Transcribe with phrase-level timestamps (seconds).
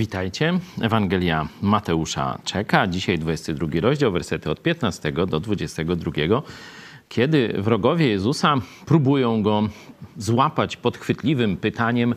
[0.00, 0.58] Witajcie.
[0.82, 2.86] Ewangelia Mateusza czeka.
[2.86, 6.12] Dzisiaj 22 rozdział, wersety od 15 do 22.
[7.08, 8.54] Kiedy wrogowie Jezusa
[8.86, 9.68] próbują go
[10.16, 12.14] złapać podchwytliwym pytaniem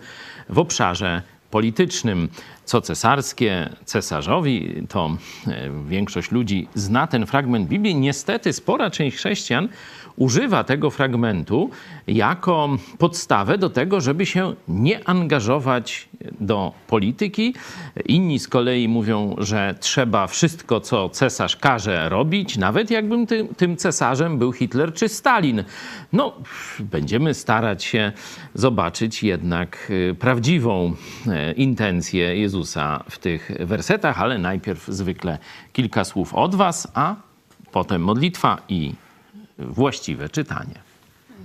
[0.49, 2.29] w obszarze politycznym.
[2.66, 5.17] Co cesarskie cesarzowi, to
[5.48, 7.95] e, większość ludzi zna ten fragment Biblii.
[7.95, 9.70] Niestety spora część chrześcijan
[10.16, 11.70] używa tego fragmentu
[12.08, 17.53] jako podstawę do tego, żeby się nie angażować do polityki.
[18.05, 23.77] Inni z kolei mówią, że trzeba wszystko, co cesarz każe robić, nawet jakbym ty, tym
[23.77, 25.64] cesarzem był Hitler czy Stalin.
[26.14, 26.33] No,
[26.80, 28.11] będziemy starać się
[28.53, 30.94] zobaczyć jednak y, prawdziwą
[31.27, 32.52] y, intencję Jezusa
[33.09, 35.37] w tych wersetach, ale najpierw zwykle
[35.73, 37.15] kilka słów od Was, a
[37.71, 38.93] potem modlitwa i
[39.57, 40.75] właściwe czytanie.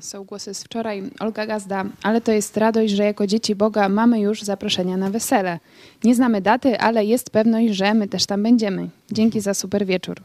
[0.00, 1.02] Są głosy z wczoraj.
[1.20, 5.58] Olga Gazda, ale to jest radość, że jako dzieci Boga mamy już zaproszenia na wesele.
[6.04, 8.88] Nie znamy daty, ale jest pewność, że my też tam będziemy.
[9.12, 10.16] Dzięki za super wieczór.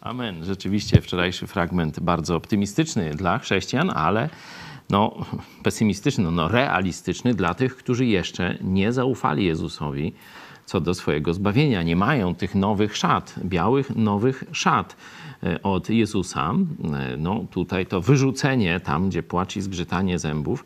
[0.00, 0.44] Amen.
[0.44, 4.28] Rzeczywiście wczorajszy fragment bardzo optymistyczny dla chrześcijan, ale
[4.90, 5.16] no,
[5.62, 10.12] pesymistyczny, no, no realistyczny dla tych, którzy jeszcze nie zaufali Jezusowi
[10.66, 11.82] co do swojego zbawienia.
[11.82, 14.96] Nie mają tych nowych szat, białych nowych szat.
[15.42, 16.54] E, od Jezusa.
[16.94, 20.64] E, no tutaj to wyrzucenie tam, gdzie płacz i zgrzytanie zębów,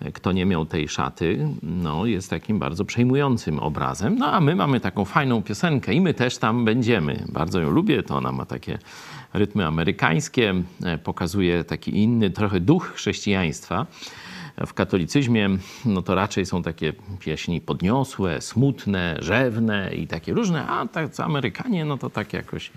[0.00, 4.18] e, kto nie miał tej szaty, no, jest takim bardzo przejmującym obrazem.
[4.18, 7.24] No a my mamy taką fajną piosenkę i my też tam będziemy.
[7.28, 8.78] Bardzo ją lubię, to ona ma takie
[9.34, 10.54] rytmy amerykańskie,
[11.04, 13.86] pokazuje taki inny trochę duch chrześcijaństwa.
[14.66, 15.50] W katolicyzmie
[15.84, 21.84] no to raczej są takie pieśni podniosłe, smutne, rzewne i takie różne, a tak Amerykanie
[21.84, 22.70] no to tak jakoś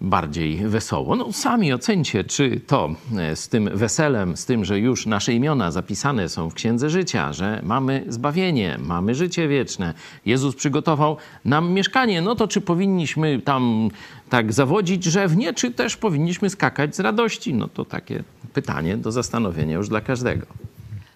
[0.00, 1.16] bardziej wesoło.
[1.16, 5.70] No sami ocencie, czy to e, z tym weselem, z tym, że już nasze imiona
[5.70, 9.94] zapisane są w Księdze Życia, że mamy zbawienie, mamy życie wieczne,
[10.26, 13.90] Jezus przygotował nam mieszkanie, no to czy powinniśmy tam
[14.28, 17.54] tak zawodzić rzewnie, czy też powinniśmy skakać z radości?
[17.54, 18.22] No to takie
[18.52, 20.46] pytanie do zastanowienia już dla każdego.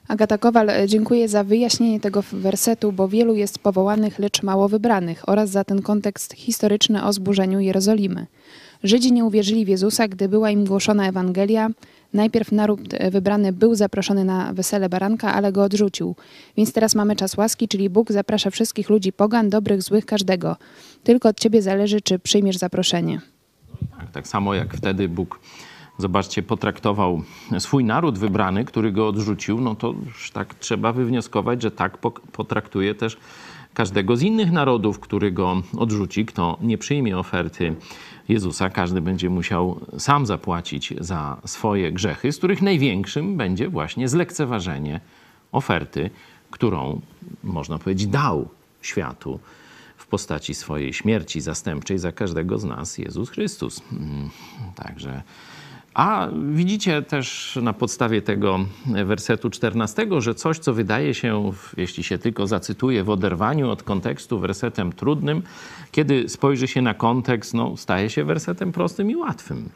[0.09, 5.29] Agata Kowal, e, dziękuję za wyjaśnienie tego wersetu, bo wielu jest powołanych, lecz mało wybranych
[5.29, 8.27] oraz za ten kontekst historyczny o zburzeniu Jerozolimy.
[8.85, 11.71] Żydzi nie uwierzyli w Jezusa, gdy była im głoszona Ewangelia.
[12.15, 16.17] Najpierw naród e, wybrany był zaproszony na wesele baranka, ale go odrzucił.
[16.57, 20.57] Więc teraz mamy czas łaski, czyli Bóg zaprasza wszystkich ludzi pogan, dobrych, złych, każdego.
[21.05, 23.21] Tylko od ciebie zależy, czy przyjmiesz zaproszenie.
[23.99, 25.41] tak, tak samo jak wtedy Bóg,
[25.99, 27.23] zobaczcie, potraktował
[27.59, 31.99] swój naród wybrany, który go odrzucił, no to już tak trzeba wywnioskować, że tak
[32.33, 33.17] potraktuje też
[33.75, 37.75] każdego z innych narodów, który go odrzuci, kto nie przyjmie oferty
[38.29, 45.01] Jezusa, każdy będzie musiał sam zapłacić za swoje grzechy, z których największym będzie właśnie zlekceważenie
[45.53, 46.11] oferty,
[46.51, 47.01] którą,
[47.45, 48.49] można powiedzieć, dał
[48.83, 49.41] światu
[49.97, 53.83] w postaci swojej śmierci zastępczej za każdego z nas Jezus Chrystus.
[53.93, 54.31] Mm,
[54.75, 55.23] także
[55.95, 62.19] a widzicie też na podstawie tego wersetu 14, że coś, co wydaje się, jeśli się
[62.19, 65.43] tylko zacytuje, w oderwaniu od kontekstu, wersetem trudnym,
[65.93, 69.69] kiedy spojrzy się na kontekst, no, staje się wersetem prostym i łatwym.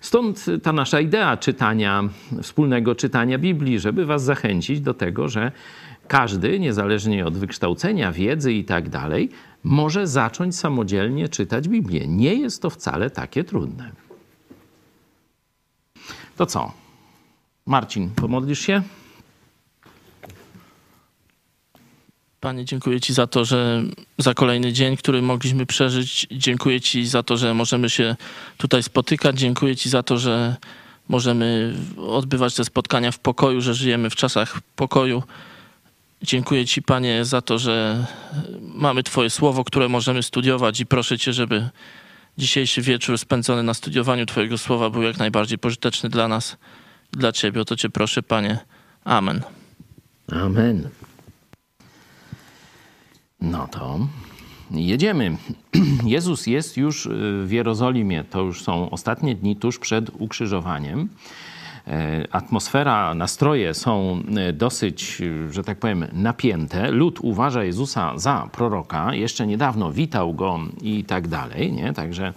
[0.00, 2.02] Stąd ta nasza idea czytania,
[2.42, 5.52] wspólnego czytania Biblii, żeby Was zachęcić do tego, że
[6.08, 9.28] każdy, niezależnie od wykształcenia, wiedzy i tak dalej,
[9.64, 12.08] może zacząć samodzielnie czytać Biblię.
[12.08, 14.01] Nie jest to wcale takie trudne.
[16.36, 16.72] To co?
[17.66, 18.82] Marcin, pomodlisz się?
[22.40, 23.82] Panie, dziękuję Ci za to, że
[24.18, 26.26] za kolejny dzień, który mogliśmy przeżyć.
[26.30, 28.16] Dziękuję Ci za to, że możemy się
[28.56, 29.38] tutaj spotykać.
[29.38, 30.56] Dziękuję Ci za to, że
[31.08, 35.22] możemy odbywać te spotkania w pokoju, że żyjemy w czasach pokoju.
[36.22, 38.06] Dziękuję Ci, Panie, za to, że
[38.60, 41.68] mamy Twoje słowo, które możemy studiować i proszę Cię, żeby
[42.38, 46.56] dzisiejszy wieczór spędzony na studiowaniu Twojego słowa był jak najbardziej pożyteczny dla nas,
[47.12, 47.60] dla Ciebie.
[47.60, 48.58] O to Cię proszę, Panie.
[49.04, 49.42] Amen.
[50.32, 50.88] Amen.
[53.40, 54.08] No to
[54.70, 55.36] jedziemy.
[56.04, 57.08] Jezus jest już
[57.44, 58.24] w Jerozolimie.
[58.24, 61.08] To już są ostatnie dni tuż przed ukrzyżowaniem.
[61.86, 66.90] E, atmosfera, nastroje są e, dosyć, że tak powiem, napięte.
[66.90, 69.14] Lud uważa Jezusa za proroka.
[69.14, 71.72] Jeszcze niedawno witał go i tak dalej.
[71.72, 71.92] Nie?
[71.92, 72.32] Także e,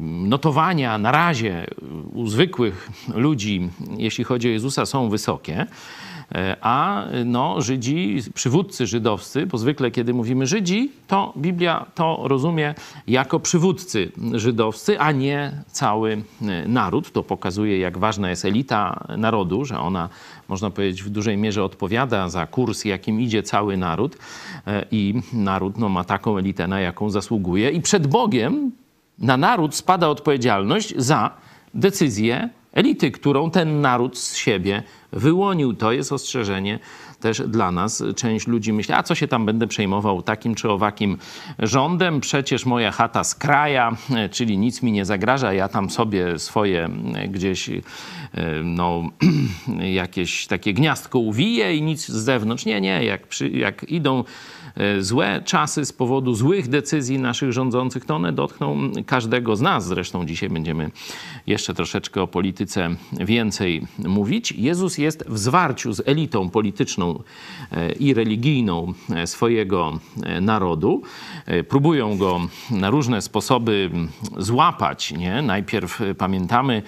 [0.00, 1.66] notowania na razie
[2.12, 5.66] u zwykłych ludzi, jeśli chodzi o Jezusa, są wysokie.
[6.34, 12.74] E, a no, Żydzi, przywódcy żydowscy, bo zwykle kiedy mówimy Żydzi, to Biblia to rozumie
[13.06, 17.12] jako przywódcy żydowscy, a nie cały e, naród.
[17.12, 20.08] To pokazuje, jak ważna jest elita narodu, że ona,
[20.48, 24.16] można powiedzieć, w dużej mierze odpowiada za kurs, jakim idzie cały naród.
[24.66, 27.70] E, I naród no, ma taką elitę, na jaką zasługuje.
[27.70, 28.72] I przed Bogiem
[29.22, 31.30] na naród spada odpowiedzialność za
[31.74, 34.82] decyzję elity, którą ten naród z siebie
[35.12, 35.74] wyłonił.
[35.74, 36.78] To jest ostrzeżenie
[37.20, 38.04] też dla nas.
[38.16, 41.18] Część ludzi myśli, a co się tam będę przejmował takim czy owakim
[41.58, 42.20] rządem?
[42.20, 43.96] Przecież moja chata z kraja,
[44.30, 46.88] czyli nic mi nie zagraża, ja tam sobie swoje
[47.28, 47.80] gdzieś e,
[48.64, 49.02] no,
[50.02, 52.64] jakieś takie gniazdko uwiję i nic z zewnątrz.
[52.64, 54.61] Nie, nie, jak, przy, jak idą E,
[55.00, 59.86] złe czasy z powodu złych decyzji naszych rządzących, to one dotkną każdego z nas.
[59.86, 60.90] Zresztą dzisiaj będziemy
[61.46, 64.52] jeszcze troszeczkę o polityce więcej mówić.
[64.52, 67.22] Jezus jest w zwarciu z elitą polityczną
[67.72, 69.98] e, i religijną e, swojego
[70.40, 71.02] narodu.
[71.68, 72.40] Próbują go
[72.70, 73.90] na różne sposoby
[74.38, 75.12] złapać.
[75.12, 75.42] Nie?
[75.42, 76.82] Najpierw pamiętamy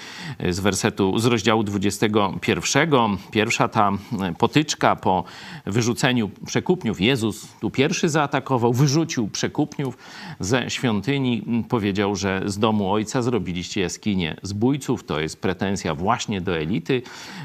[0.49, 3.93] z wersetu, z rozdziału 21, pierwsza ta
[4.39, 5.25] potyczka po
[5.67, 7.01] wyrzuceniu przekupniów.
[7.01, 9.99] Jezus tu pierwszy zaatakował, wyrzucił przekupniów
[10.41, 15.05] ze świątyni, powiedział, że z domu ojca zrobiliście jaskinię zbójców.
[15.05, 17.03] To jest pretensja właśnie do elity,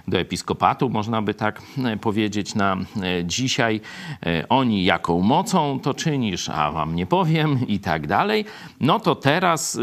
[0.07, 3.81] do episkopatu, można by tak e, powiedzieć na e, dzisiaj.
[4.25, 8.45] E, oni jaką mocą to czynisz, a wam nie powiem i tak dalej.
[8.79, 9.79] No to teraz,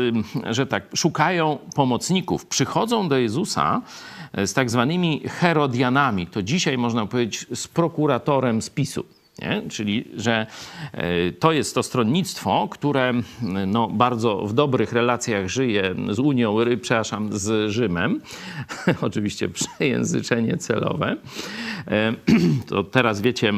[0.51, 2.47] że tak, szukają pomocników.
[2.47, 3.83] Przychodzą do Jezusa
[4.45, 6.27] z tak zwanymi Herodianami.
[6.27, 9.16] To dzisiaj można powiedzieć z prokuratorem spisu.
[9.43, 9.63] Nie?
[9.69, 10.47] Czyli, że
[10.93, 13.13] e, to jest to stronnictwo, które
[13.67, 18.21] no, bardzo w dobrych relacjach żyje z Unią, przepraszam, z Rzymem.
[19.01, 21.17] Oczywiście przejęzyczenie celowe.
[21.89, 22.13] E,
[22.69, 23.53] to teraz wiecie,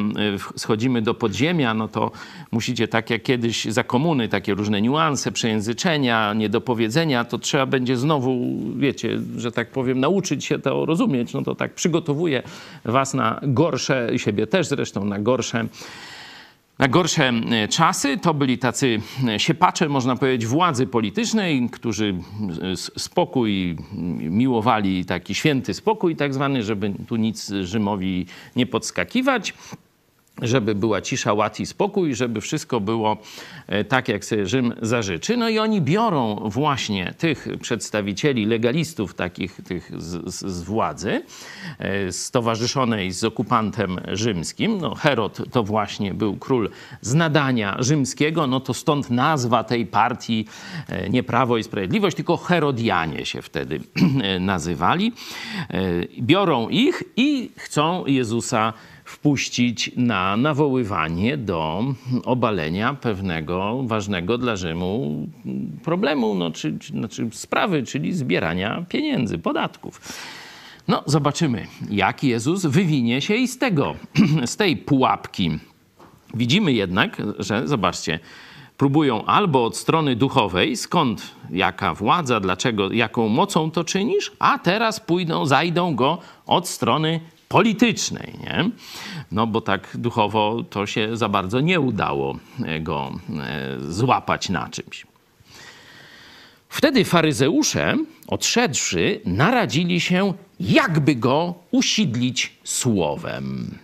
[0.57, 2.11] schodzimy do podziemia, no to
[2.51, 8.59] musicie tak jak kiedyś za komuny, takie różne niuanse, przejęzyczenia, niedopowiedzenia, to trzeba będzie znowu,
[8.77, 11.33] wiecie, że tak powiem, nauczyć się to rozumieć.
[11.33, 12.43] No to tak przygotowuje
[12.85, 15.68] was na gorsze, siebie też zresztą, na gorsze
[16.79, 18.19] na gorsze e, czasy.
[18.19, 22.15] To byli tacy e, siepacze, można powiedzieć, władzy politycznej, którzy
[22.97, 23.77] spokój
[24.19, 28.27] miłowali, taki święty spokój tak zwany, żeby tu nic Rzymowi
[28.57, 29.55] nie podskakiwać
[30.43, 33.17] żeby była cisza, ład i spokój, żeby wszystko było
[33.67, 35.37] e, tak, jak sobie Rzym zażyczy.
[35.37, 41.23] No i oni biorą właśnie tych przedstawicieli, legalistów takich tych z, z, władzy,
[41.79, 44.79] e, stowarzyszonej z okupantem rzymskim.
[44.79, 46.71] No Herod to właśnie był król
[47.01, 50.47] z nadania rzymskiego, no to stąd nazwa tej partii
[50.89, 53.81] e, nie Prawo i Sprawiedliwość, tylko Herodianie się wtedy
[54.41, 55.13] nazywali.
[56.21, 58.73] Biorą ich i chcą Jezusa
[59.09, 61.85] wpuścić na nawoływanie do
[62.25, 65.27] obalenia pewnego ważnego dla Rzymu
[65.85, 70.01] problemu, no, czy, czy, znaczy sprawy, czyli zbierania pieniędzy, podatków.
[70.89, 73.95] No, zobaczymy, jak Jezus wywinie się i z tego,
[74.45, 75.59] z tej pułapki.
[76.35, 78.21] Widzimy jednak, że zobaczcie,
[78.77, 85.01] próbują albo od strony duchowej, skąd jaka władza, dlaczego, jaką mocą to czynisz, a teraz
[85.01, 88.71] pójdą, zajdą go od strony politycznej, nie?
[89.33, 94.69] No bo tak duchowo to się za bardzo nie udało e, go e, złapać na
[94.69, 95.07] czymś.
[96.69, 103.79] Wtedy faryzeusze, odszedłszy, naradzili się, jakby go usidlić słowem.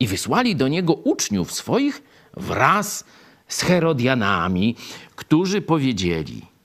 [0.00, 2.02] I wysłali do niego uczniów swoich
[2.36, 3.04] wraz
[3.48, 4.76] z Herodianami,
[5.16, 6.42] którzy powiedzieli–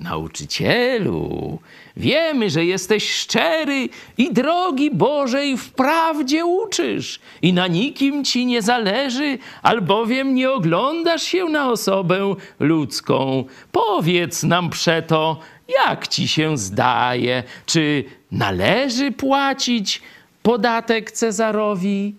[0.00, 1.58] Nauczycielu,
[1.96, 3.88] wiemy, że jesteś szczery
[4.18, 11.44] i drogi Bożej wprawdzie uczysz i na nikim ci nie zależy, albowiem nie oglądasz się
[11.44, 13.44] na osobę ludzką.
[13.72, 15.40] Powiedz nam przeto,
[15.84, 20.02] jak ci się zdaje, czy należy płacić
[20.42, 22.14] podatek Cezarowi,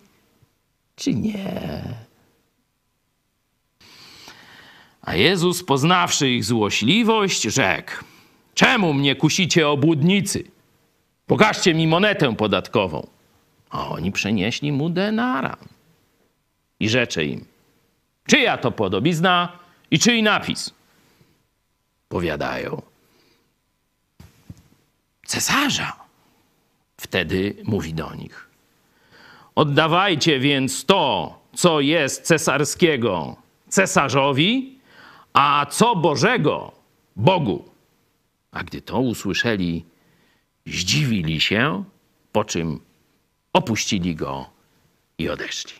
[0.96, 1.82] czy nie?
[5.02, 7.92] A Jezus, poznawszy ich złośliwość, rzekł:
[8.54, 10.44] Czemu mnie kusicie, obłudnicy?
[11.28, 13.08] Pokażcie mi monetę podatkową.
[13.70, 15.58] A oni przenieśli mu denara.
[16.80, 17.46] I rzecze im:
[18.28, 19.60] Czyja to podobizna
[19.92, 20.74] i czyj napis?
[22.10, 22.82] Powiadają:
[25.26, 25.96] Cesarza.
[26.98, 28.50] Wtedy mówi do nich:
[29.56, 33.36] Oddawajcie więc to, co jest cesarskiego,
[33.70, 34.81] cesarzowi,
[35.34, 36.72] a co Bożego
[37.16, 37.72] Bogu.
[38.52, 39.86] A gdy to usłyszeli,
[40.66, 41.84] zdziwili się,
[42.32, 42.80] po czym
[43.54, 44.50] opuścili go
[45.18, 45.74] i odeszli.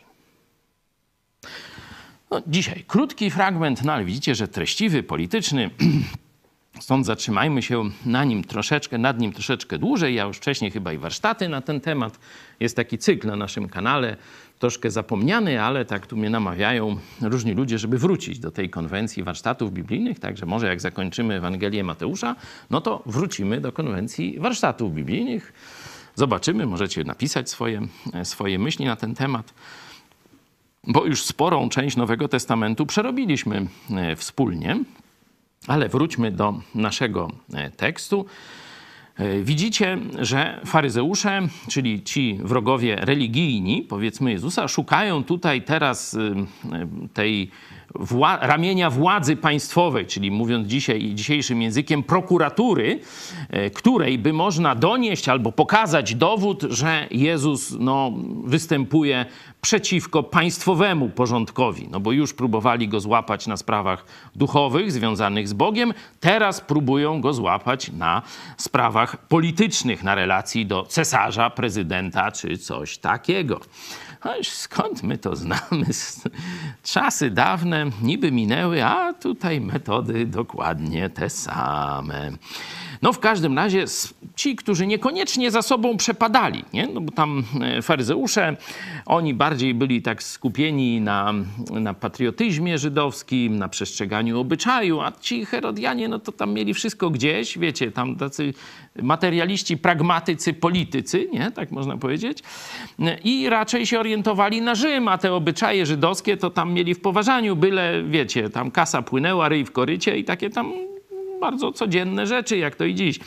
[2.32, 5.70] No, dzisiaj krótki fragment, no ale widzicie, że treściwy, polityczny.
[6.80, 10.16] Stąd zatrzymajmy się na nim troszeczkę, nad nim troszeczkę dłużej.
[10.16, 12.20] Ja już wcześniej chyba i warsztaty na ten temat.
[12.60, 14.18] Jest taki cykl na naszym kanale,
[14.60, 19.74] troszkę zapomniany, ale tak tu mnie namawiają różni ludzie, żeby wrócić do tej konwencji warsztatów
[19.74, 20.20] biblijnych.
[20.20, 22.36] Także może jak zakończymy Ewangelię Mateusza,
[22.70, 25.54] no to wrócimy do konwencji warsztatów biblijnych.
[26.16, 27.82] Zobaczymy, możecie napisać swoje,
[28.24, 29.54] swoje myśli na ten temat
[30.84, 34.80] bo już sporą część Nowego Testamentu przerobiliśmy e, wspólnie.
[35.68, 38.26] Ale wróćmy do naszego e, tekstu.
[39.16, 46.18] E, widzicie, że faryzeusze, czyli ci wrogowie religijni, powiedzmy Jezusa, szukają tutaj teraz
[47.14, 47.52] tej
[47.96, 53.00] wła ramienia władzy państwowej, czyli mówiąc dzisiaj dzisiejszym językiem prokuratury,
[53.50, 58.12] e, której by można donieść albo pokazać dowód, że Jezus no,
[58.44, 59.26] występuje
[59.62, 61.88] przeciwko państwowemu porządkowi.
[61.92, 67.34] No bo już próbowali go złapać na sprawach duchowych związanych z Bogiem, teraz próbują go
[67.34, 68.22] złapać na
[68.58, 73.60] sprawach politycznych, na relacji do cesarza, prezydenta czy coś takiego.
[74.22, 75.86] Ależ skąd my to znamy?
[76.84, 82.32] Czasy dawne niby minęły, a tutaj metody dokładnie te same.
[83.02, 83.86] No w każdym razie
[84.36, 86.88] ci, którzy niekoniecznie za sobą przepadali, nie?
[86.88, 88.58] No bo tam e, faryzeusze,
[89.06, 91.34] oni bardziej byli tak skupieni na,
[91.72, 97.58] na patriotyzmie żydowskim, na przestrzeganiu obyczaju, a ci Herodianie, no to tam mieli wszystko gdzieś,
[97.58, 98.54] wiecie, tam tacy
[99.02, 101.52] materialiści, pragmatycy, politycy, nie?
[101.52, 102.40] Tak można powiedzieć.
[103.24, 107.56] I raczej się orientowali na Rzym, a te obyczaje żydowskie to tam mieli w poważaniu,
[107.56, 110.74] byle, wiecie, tam kasa płynęła, ryj w korycie i takie tam
[111.42, 113.20] bardzo codzienne rzeczy, jak to i dziś.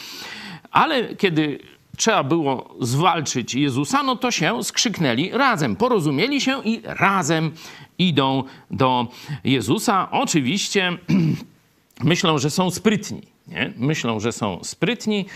[0.70, 1.58] Ale kiedy
[1.96, 7.50] trzeba było zwalczyć Jezusa, no to się skrzyknęli razem, porozumieli się i razem
[7.98, 9.06] idą do
[9.44, 10.08] Jezusa.
[10.10, 10.98] Oczywiście
[12.00, 13.22] myślą, że są sprytni.
[13.48, 13.72] Nie?
[13.76, 15.26] Myślą, że są sprytni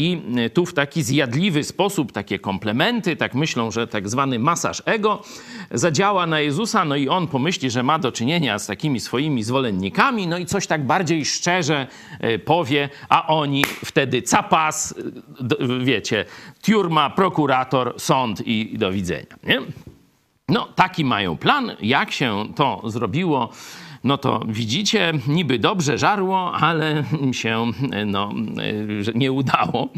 [0.00, 4.82] i e, tu w taki zjadliwy sposób, takie komplementy, tak myślą, że tak zwany masaż
[4.86, 5.22] ego
[5.70, 10.26] zadziała na Jezusa, no i on pomyśli, że ma do czynienia z takimi swoimi zwolennikami,
[10.26, 11.86] no i coś tak bardziej szczerze
[12.20, 14.94] e, powie, a oni wtedy capas,
[15.60, 16.24] e, wiecie,
[16.62, 19.36] tiurma, prokurator, sąd i do widzenia.
[19.44, 19.60] Nie?
[20.48, 21.76] No, taki mają plan.
[21.80, 23.50] Jak się to zrobiło?
[24.04, 27.66] No to widzicie, niby dobrze żarło, ale się
[28.06, 28.34] no,
[29.14, 29.88] nie udało.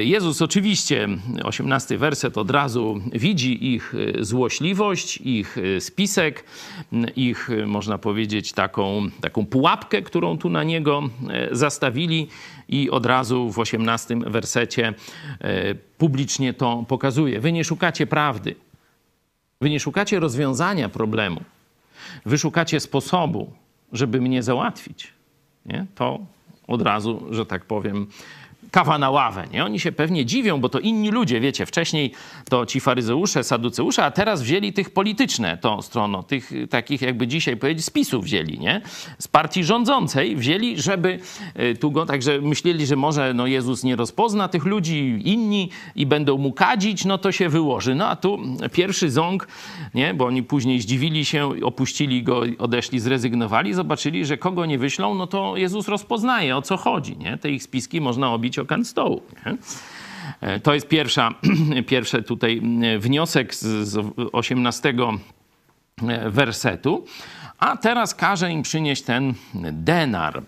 [0.00, 1.08] Jezus oczywiście,
[1.44, 6.44] 18 werset od razu widzi ich złośliwość, ich spisek,
[7.16, 11.02] ich, można powiedzieć, taką, taką pułapkę, którą tu na niego
[11.52, 12.28] zastawili
[12.68, 14.94] i od razu w 18 wersecie
[15.98, 17.40] publicznie to pokazuje.
[17.40, 18.54] Wy nie szukacie prawdy,
[19.60, 21.40] wy nie szukacie rozwiązania problemu
[22.26, 23.52] wyszukacie sposobu,
[23.92, 25.12] żeby mnie załatwić,
[25.66, 25.86] nie?
[25.94, 26.18] to
[26.66, 28.06] od razu, że tak powiem,
[28.72, 29.44] kawa na ławę.
[29.52, 29.64] Nie?
[29.64, 32.12] Oni się pewnie dziwią, bo to inni ludzie, wiecie, wcześniej
[32.48, 37.56] to ci faryzeusze, saduceusze, a teraz wzięli tych polityczne to strono, tych takich jakby dzisiaj
[37.56, 38.80] powiedzieć spisów wzięli, nie?
[39.18, 41.18] Z partii rządzącej wzięli, żeby
[41.60, 46.06] y, tu go, także myśleli, że może no Jezus nie rozpozna tych ludzi, inni i
[46.06, 47.94] będą mu kadzić, no to się wyłoży.
[47.94, 48.38] No a tu
[48.72, 49.48] pierwszy ząg,
[49.94, 50.14] nie?
[50.14, 55.26] Bo oni później zdziwili się, opuścili go, odeszli, zrezygnowali, zobaczyli, że kogo nie wyślą, no
[55.26, 57.38] to Jezus rozpoznaje, o co chodzi, nie?
[57.38, 59.22] Te ich spiski można obić okan stołu.
[59.46, 59.56] Nie?
[60.40, 61.34] E, to jest pierwsza,
[61.86, 62.62] pierwszy tutaj
[62.98, 63.98] wniosek z
[64.32, 64.94] 18
[66.08, 67.04] e, wersetu.
[67.58, 69.34] A teraz każe im przynieść ten
[69.72, 70.42] denar.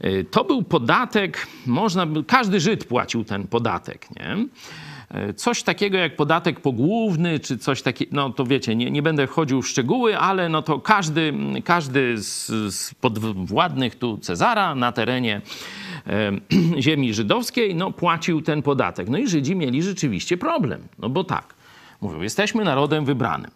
[0.00, 4.36] E, to był podatek, można by, każdy Żyd płacił ten podatek, nie?
[5.36, 9.62] Coś takiego jak podatek pogłówny, czy coś takiego, no to wiecie, nie, nie będę wchodził
[9.62, 11.32] w szczegóły, ale no to każdy,
[11.64, 15.40] każdy z, z podwładnych tu Cezara na terenie
[16.78, 19.08] ziemi żydowskiej, no płacił ten podatek.
[19.08, 21.54] No i Żydzi mieli rzeczywiście problem, no bo tak,
[22.00, 23.50] mówią, jesteśmy narodem wybranym,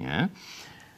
[0.00, 0.28] nie?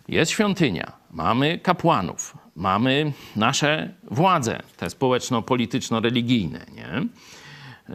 [0.08, 7.08] Jest świątynia, mamy kapłanów, mamy nasze władze, te społeczno-polityczno-religijne, nie?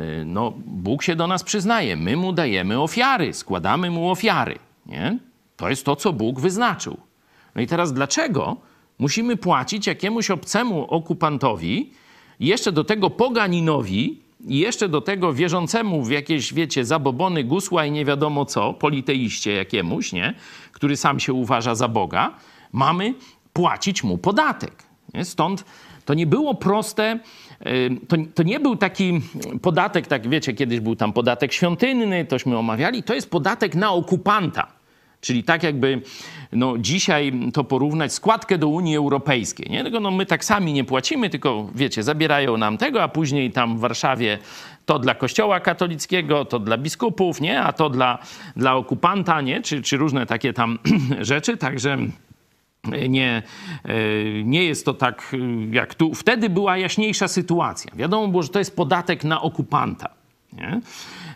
[0.02, 4.60] Y, no, Bóg się do nas przyznaje, my mu dajemy ofiary, składamy mu ofiary.
[4.86, 5.18] Nie?
[5.58, 6.98] To jest to, co Bóg wyznaczył.
[7.56, 8.58] No i teraz dlaczego
[9.00, 11.92] musimy płacić jakiemuś obcemu okupantowi,
[12.40, 18.06] jeszcze do tego poganinowi, jeszcze do tego wierzącemu w jakieś, wiecie, zabobony, gusła i nie
[18.06, 20.34] wiadomo co, politeiście jakiemuś, nie?
[20.72, 22.34] który sam się uważa za Boga,
[22.72, 23.14] mamy
[23.54, 24.84] płacić mu podatek.
[25.14, 25.26] Nie?
[25.26, 25.66] Stąd
[26.06, 27.20] to nie było proste,
[28.08, 29.22] to, to nie był taki
[29.62, 34.68] podatek, tak wiecie, kiedyś był tam podatek świątynny, tośmy omawiali, to jest podatek na okupanta.
[35.22, 36.02] Czyli tak jakby
[36.56, 39.70] no, dzisiaj to porównać składkę do Unii Europejskiej.
[39.70, 39.84] Nie?
[39.84, 43.78] Tylko no, my tak sami nie płacimy, tylko wiecie, zabierają nam tego, a później tam
[43.78, 44.38] w Warszawie
[44.86, 47.62] to dla kościoła katolickiego, to dla biskupów, nie?
[47.62, 48.20] a to dla,
[48.56, 49.62] dla okupanta, nie?
[49.62, 50.80] Czy, czy różne takie tam
[51.22, 51.58] rzeczy.
[51.58, 51.98] Także
[53.10, 53.44] nie,
[53.84, 53.94] e,
[54.44, 55.36] nie jest to tak
[55.72, 56.14] jak tu.
[56.14, 57.92] Wtedy była jaśniejsza sytuacja.
[57.96, 60.10] Wiadomo było, że to jest podatek na okupanta.
[60.54, 60.82] Nie?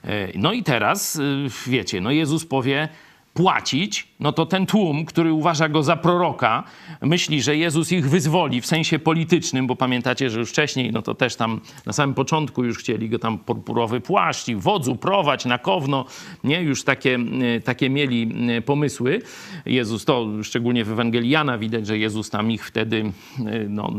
[0.04, 1.22] E, no i teraz, e,
[1.68, 2.90] wiecie, no Jezus powie,
[3.38, 6.64] płacić, no to ten tłum, który uważa go za proroka,
[7.02, 11.16] myśli, że Jezus ich wyzwoli w sensie politycznym, bo pamiętacie, że już wcześniej, no to
[11.16, 15.58] też tam na samym początku już chcieli go tam purpurowy płaszcz i wodzu prowadź na
[15.58, 16.06] kowno,
[16.44, 16.62] nie?
[16.62, 17.20] Już takie,
[17.56, 19.22] e, takie mieli e, pomysły.
[19.66, 23.94] Jezus, to szczególnie w Ewangelii Jana widać, że Jezus tam ich wtedy, e, no,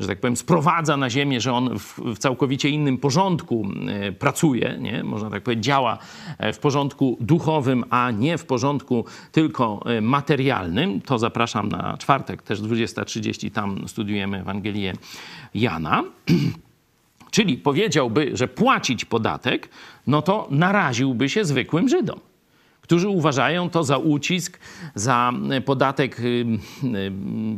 [0.00, 3.68] że tak powiem, sprowadza na ziemię, że on w, w całkowicie innym porządku
[4.18, 5.04] pracuje, nie?
[5.04, 5.98] Można tak powiedzieć, działa
[6.52, 12.42] w porządku duchowym, a nie w porządku porządku tylko e, materialnym, to zapraszam na czwartek,
[12.42, 14.92] też 20.30, tam studiujemy Ewangelię
[15.54, 16.04] Jana.
[17.30, 19.68] Czyli powiedziałby, że płacić podatek,
[20.06, 22.20] no to naraziłby się zwykłym Żydom
[22.90, 24.58] którzy uważają to za ucisk,
[24.94, 27.12] za e, podatek y, y,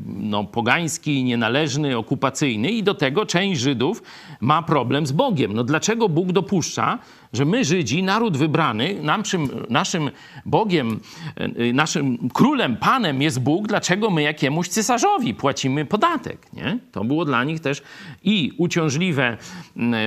[0.07, 4.03] no, pogański, nienależny, okupacyjny i do tego część Żydów
[4.41, 5.53] ma problem z Bogiem.
[5.53, 6.99] No dlaczego Bóg dopuszcza,
[7.33, 10.11] że my Żydzi, naród wybrany, naszym, naszym
[10.47, 11.01] Bogiem,
[11.61, 16.53] y, naszym królem, panem jest Bóg, dlaczego my jakiemuś cesarzowi płacimy podatek?
[16.53, 16.79] Nie?
[16.93, 17.83] To było dla nich też
[18.23, 19.37] i uciążliwe,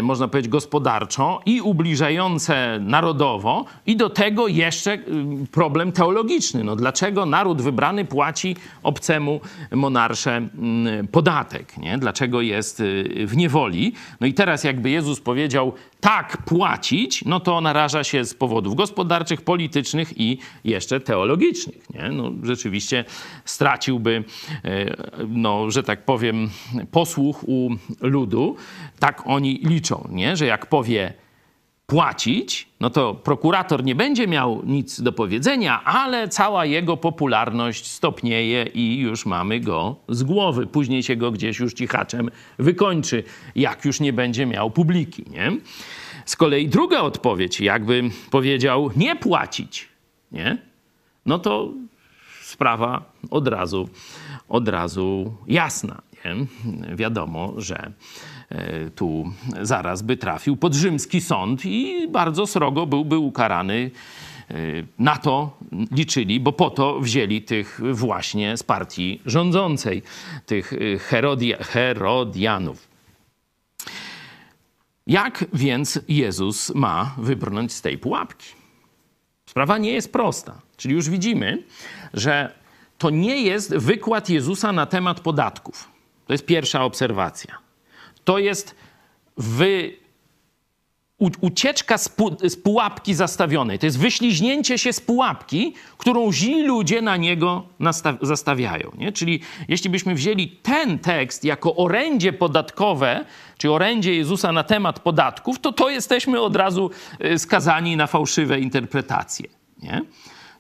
[0.02, 4.98] można powiedzieć, gospodarczo, i ubliżające narodowo, i do tego jeszcze
[5.52, 6.64] problem teologiczny.
[6.64, 9.42] No, dlaczego naród wybrany płaci obcemu
[9.72, 10.48] monarsze
[11.12, 11.78] podatek?
[11.78, 11.98] Nie?
[11.98, 12.84] Dlaczego jest
[13.26, 13.94] w niewoli?
[14.20, 15.74] No i teraz jakby Jezus powiedział
[16.06, 21.90] tak płacić, no to naraża się z powodów gospodarczych, politycznych i jeszcze teologicznych.
[21.90, 22.10] Nie?
[22.10, 23.06] No, rzeczywiście
[23.46, 24.24] straciłby,
[24.66, 24.96] y,
[25.28, 26.50] no, że tak powiem,
[26.92, 27.70] posłuch u
[28.02, 28.56] ludu.
[29.00, 30.38] Tak oni liczą, nie?
[30.38, 31.14] że jak powie
[31.88, 38.64] płacić, no to prokurator nie będzie miał nic do powiedzenia, ale cała jego popularność stopnieje
[38.64, 40.68] i już mamy go z głowy.
[40.68, 43.24] Później się go gdzieś już cichaczem wykończy,
[43.56, 45.26] jak już nie będzie miał publiki.
[45.30, 45.52] Nie?
[46.26, 49.90] Z kolei druga odpowiedź, jakby powiedział nie płacić,
[50.32, 50.58] nie?
[51.26, 51.70] no to
[52.56, 53.90] sprawa od razu,
[54.50, 56.02] od razu jasna.
[56.26, 56.46] Nie?
[56.96, 57.92] Wiadomo, że
[58.50, 63.92] E, tu zaraz by trafił pod rzymski sąd i bardzo srogo byłby ukarany.
[64.50, 64.56] E,
[65.00, 65.58] na to
[65.92, 70.04] liczyli, bo po to wzięli tych właśnie z partii rządzącej,
[70.46, 72.88] tych e, Herodia, Herodianów.
[75.08, 78.48] Jak więc Jezus ma wybrnąć z tej pułapki?
[79.46, 80.62] Sprawa nie jest prosta.
[80.78, 81.64] Czyli już widzimy,
[82.14, 82.54] że
[82.98, 85.90] to nie jest wykład Jezusa na temat podatków.
[86.28, 87.66] To jest pierwsza obserwacja
[88.26, 88.76] to jest
[89.38, 89.94] wy,
[91.42, 93.80] ucieczka z, pu, z, pułapki zastawionej.
[93.80, 98.92] To jest wyśliźnięcie się z pułapki, którą źli ludzie na niego nastaw, zastawiają.
[98.98, 99.12] Nie?
[99.12, 103.26] Czyli jeśli byśmy wzięli ten tekst jako orędzie podatkowe,
[103.58, 106.92] czy orędzie Jezusa na temat podatków, to to jesteśmy od razu
[107.26, 109.48] y, skazani na fałszywe interpretacje.
[109.82, 110.02] Nie?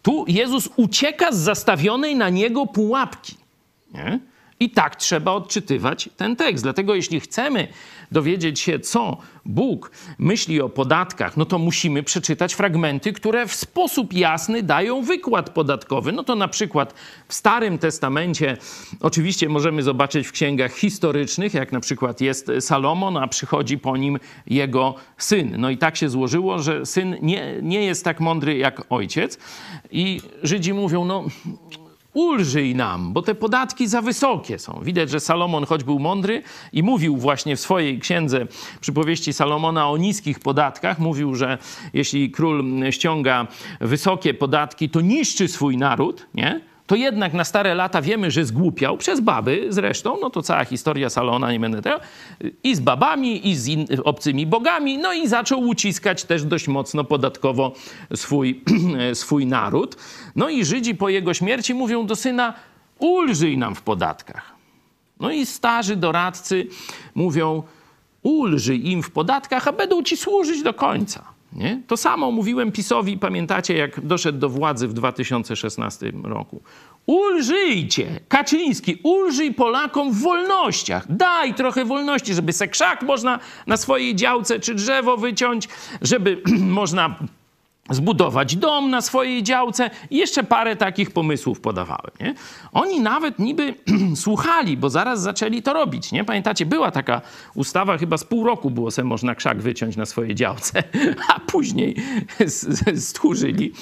[0.05, 3.35] Tu Jezus ucieka z zastawionej na niego pułapki.
[3.93, 4.19] Nie?
[4.59, 6.63] I tak trzeba odczytywać ten tekst.
[6.63, 7.67] Dlatego jeśli chcemy
[8.11, 14.13] dowiedzieć się, co Bóg myśli o podatkach, no to musimy przeczytać fragmenty, które w sposób
[14.13, 16.11] jasny dają wykład podatkowy.
[16.11, 16.93] No to na przykład
[17.27, 18.57] w Starym Testamencie
[19.01, 24.19] oczywiście możemy zobaczyć w księgach historycznych, jak na przykład jest Salomon, a przychodzi po nim
[24.47, 25.55] jego syn.
[25.57, 29.39] No i tak się złożyło, że syn nie, nie jest tak mądry jak ojciec.
[29.91, 31.25] I Żydzi mówią, no
[32.15, 34.79] ulżyj nam, bo te podatki za wysokie są.
[34.83, 38.47] Widać, że Salomon, choć był mądry i mówił właśnie w swojej księdze
[38.81, 41.57] przypowieści Salomona o niskich podatkach, mówił, że
[41.93, 43.47] jeśli król ściąga
[43.81, 46.74] wysokie podatki, to niszczy swój naród, nie?
[46.87, 51.09] To jednak na stare lata wiemy, że zgłupiał przez baby zresztą, no to cała historia
[51.09, 51.99] Salona, nie będę tego,
[52.63, 57.03] i z babami, i z in, obcymi bogami, no i zaczął uciskać też dość mocno
[57.03, 57.73] podatkowo
[58.15, 58.61] swój,
[59.13, 59.97] swój naród.
[60.35, 62.53] No i Żydzi po jego śmierci mówią do syna,
[62.99, 64.55] ulżyj nam w podatkach.
[65.19, 66.67] No i starzy doradcy
[67.15, 67.63] mówią,
[68.23, 71.34] ulżyj im w podatkach, a będą ci służyć do końca.
[71.55, 71.81] Nie?
[71.87, 76.61] To samo mówiłem PiSowi, pamiętacie, jak doszedł do władzy w 2016 roku.
[77.05, 81.05] Ulżyjcie, Kaczyński, ulżyj Polakom w wolnościach.
[81.09, 85.69] Daj trochę wolności, żeby se krzak można na swojej działce czy drzewo wyciąć,
[86.01, 86.41] żeby
[86.81, 87.15] można
[87.89, 92.11] zbudować dom na swojej działce i jeszcze parę takich pomysłów podawałem.
[92.19, 92.35] Nie?
[92.71, 93.73] Oni nawet niby
[94.15, 96.11] słuchali, bo zaraz zaczęli to robić.
[96.11, 96.23] Nie?
[96.23, 97.21] Pamiętacie, była taka
[97.55, 100.83] ustawa, chyba z pół roku było sobie można krzak wyciąć na swojej działce,
[101.35, 101.95] a później
[102.95, 103.73] stchórzyli.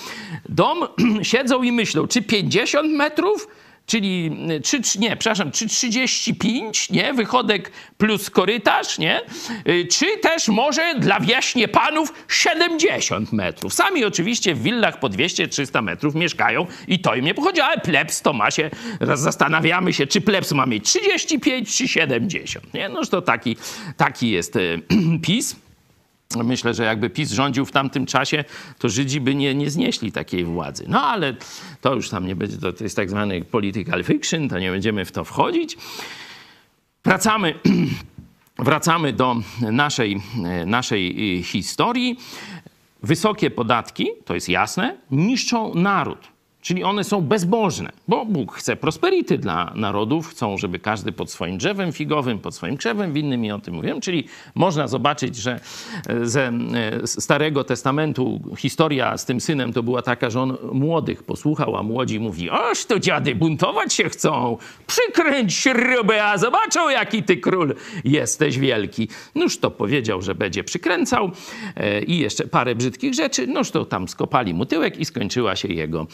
[0.49, 0.77] Dom
[1.21, 3.47] siedzą i myślą, czy 50 metrów,
[3.85, 9.21] czyli czy, nie, przepraszam, czy 35, nie, wychodek plus korytarz, nie,
[9.67, 13.73] y, czy też może dla wieśnie panów 70 metrów.
[13.73, 18.21] Sami oczywiście w willach po 200-300 metrów mieszkają i to im nie pochodzi, ale plebs
[18.21, 18.69] to ma się,
[18.99, 23.57] raz zastanawiamy się, czy plebs ma mieć 35 czy 70, nie, noż to taki,
[23.97, 24.81] taki jest y,
[25.25, 25.55] PiS.
[26.35, 28.43] Myślę, że jakby PiS rządził w tamtym czasie,
[28.77, 30.85] to Żydzi by nie, nie znieśli takiej władzy.
[30.87, 31.35] No ale
[31.81, 35.11] to już tam nie będzie, to, jest tak zwany political fiction, to nie będziemy w
[35.11, 35.77] to wchodzić.
[37.05, 37.59] Wracamy,
[38.59, 40.21] wracamy do naszej,
[40.65, 42.17] naszej historii.
[43.03, 46.32] Wysokie podatki, to jest jasne, niszczą naród.
[46.63, 51.57] Czyli one są bezbożne, bo Bóg chce prosperity dla narodów, chcą, żeby każdy pod swoim
[51.57, 54.01] drzewem figowym, pod swoim krzewem winnym i o tym mówiłem.
[54.01, 55.59] Czyli można zobaczyć, że
[56.07, 61.23] e, ze e, Starego Testamentu historia z tym synem to była taka, że on młodych
[61.23, 67.23] posłuchał, a młodzi mówi, oż to dziady buntować się chcą, przykręć śrubę, a zobaczą jaki
[67.23, 69.07] ty król jesteś wielki.
[69.35, 71.31] Noż to powiedział, że będzie przykręcał
[71.75, 75.67] e, i jeszcze parę brzydkich rzeczy, noż to tam skopali mu tyłek i skończyła się
[75.67, 76.07] jego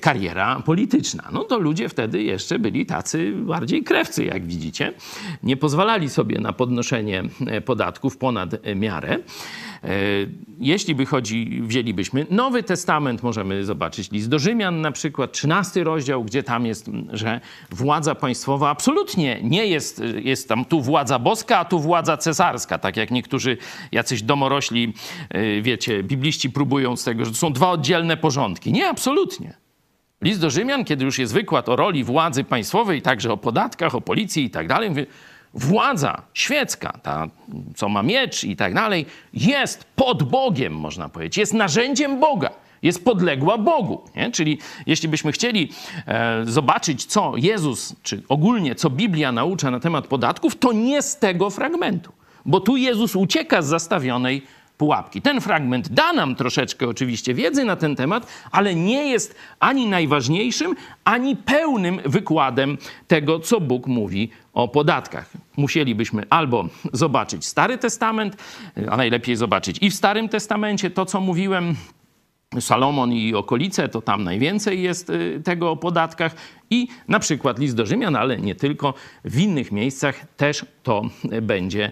[0.00, 1.28] kariera polityczna.
[1.32, 4.92] No to ludzie wtedy jeszcze byli tacy bardziej krewcy, jak widzicie.
[5.42, 9.18] Nie pozwalali sobie na podnoszenie e, podatków ponad miarę.
[9.84, 9.88] E,
[10.60, 16.24] jeśli by chodzi, wzięlibyśmy Nowy Testament, możemy zobaczyć list do Rzymian na przykład, 13 rozdział,
[16.24, 17.40] gdzie tam jest, że
[17.70, 22.96] władza państwowa absolutnie nie jest, jest tam tu władza boska, a tu władza cesarska, tak
[22.96, 23.56] jak niektórzy
[23.92, 24.92] jacyś domorośli,
[25.62, 28.72] wiecie, bibliści próbują z tego, że to są dwa oddzielne porządki.
[28.72, 29.60] Nie, absolutnie.
[30.22, 34.00] List do Rzymian, kiedy już jest wykład o roli władzy państwowej, także o podatkach, o
[34.00, 34.90] policji i tak dalej,
[35.54, 37.28] władza świecka, ta,
[37.76, 42.50] co ma miecz i tak dalej, jest pod Bogiem, można powiedzieć, jest narzędziem Boga,
[42.82, 44.00] jest podległa Bogu.
[44.16, 44.30] Nie?
[44.30, 45.72] Czyli jeśli byśmy chcieli
[46.06, 51.16] e, zobaczyć, co Jezus, czy ogólnie co Biblia naucza na temat podatków, to nie z
[51.16, 52.12] tego fragmentu,
[52.46, 54.42] bo tu Jezus ucieka z zastawionej
[54.80, 55.22] pułapki.
[55.22, 60.74] Ten fragment da nam troszeczkę oczywiście wiedzy na ten temat, ale nie jest ani najważniejszym,
[61.04, 65.30] ani pełnym wykładem tego, co Bóg mówi o podatkach.
[65.56, 68.36] Musielibyśmy albo zobaczyć Stary Testament,
[68.90, 71.76] a najlepiej zobaczyć i w Starym Testamencie to, co mówiłem
[72.58, 76.34] Salomon i okolice, to tam najwięcej jest y, tego o podatkach
[76.70, 81.02] i na przykład list do Rzymian, ale nie tylko, w innych miejscach też to
[81.42, 81.90] będzie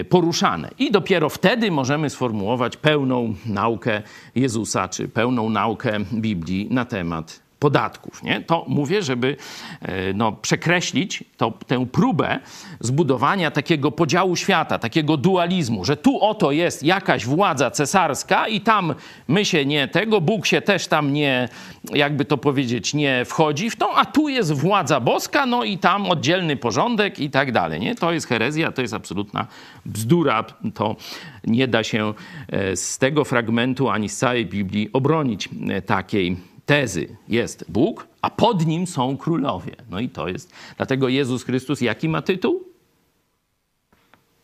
[0.00, 0.70] y, poruszane.
[0.78, 4.02] I dopiero wtedy możemy sformułować pełną naukę
[4.34, 8.22] Jezusa, czy pełną naukę Biblii na temat podatków.
[8.22, 8.40] Nie?
[8.40, 9.36] To mówię, żeby
[9.82, 12.38] e, no, przekreślić to, tę próbę
[12.80, 18.94] zbudowania takiego podziału świata, takiego dualizmu, że tu oto jest jakaś władza cesarska i tam
[19.28, 21.48] my się nie tego, Bóg się też tam nie,
[21.92, 26.06] jakby to powiedzieć, nie wchodzi w to, a tu jest władza boska, no i tam
[26.06, 27.80] oddzielny porządek i tak dalej.
[27.80, 27.94] Nie?
[27.94, 29.46] To jest herezja, to jest absolutna
[29.86, 30.44] bzdura.
[30.74, 30.96] To
[31.44, 32.14] nie da się
[32.48, 38.30] e, z tego fragmentu ani z całej Biblii obronić e, takiej tezy jest Bóg, a
[38.30, 39.76] pod nim są królowie.
[39.90, 40.52] No i to jest.
[40.76, 42.64] Dlatego Jezus Chrystus jaki ma tytuł?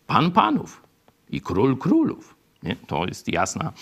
[0.07, 0.83] Pan Panów
[1.31, 2.35] i Król Królów.
[2.63, 2.77] Nie?
[2.87, 3.73] To jest jasna,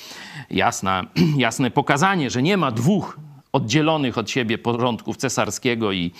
[0.50, 1.06] jasna,
[1.46, 3.18] jasne pokazanie, że nie ma dwóch
[3.52, 6.12] oddzielonych od siebie porządków cesarskiego i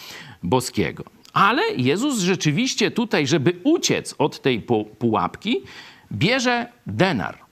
[0.42, 1.04] boskiego.
[1.32, 4.62] Ale Jezus rzeczywiście tutaj, żeby uciec od tej
[4.98, 5.62] pułapki,
[6.12, 7.43] bierze denar.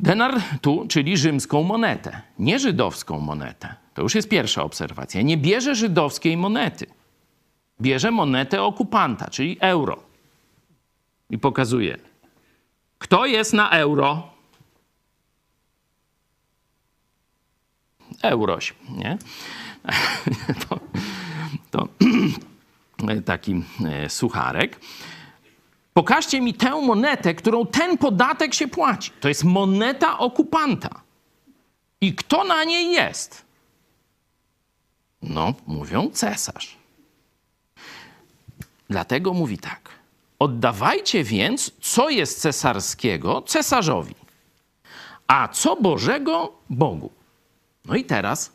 [0.00, 3.74] Denar tu, czyli rzymską monetę, nie żydowską monetę.
[3.94, 5.22] To już jest pierwsza obserwacja.
[5.22, 6.86] Nie bierze żydowskiej monety.
[7.80, 10.02] Bierze monetę okupanta, czyli euro.
[11.30, 11.98] I pokazuje.
[12.98, 14.30] Kto jest na euro?
[18.22, 19.18] Euroś, nie?
[20.68, 20.80] To,
[21.70, 21.88] to
[23.24, 24.80] taki e, sucharek.
[25.94, 29.10] Pokażcie mi tę monetę, którą ten podatek się płaci.
[29.20, 31.00] To jest moneta okupanta.
[32.00, 33.44] I kto na niej jest?
[35.22, 36.76] No, mówią cesarz.
[38.90, 39.88] Dlatego mówi tak.
[40.38, 44.14] Oddawajcie więc, co jest cesarskiego, cesarzowi,
[45.26, 47.10] a co Bożego, Bogu.
[47.84, 48.52] No i teraz,